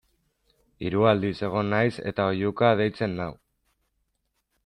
[0.85, 3.31] Hiru aldiz egon naiz eta oihuka deitzen nau.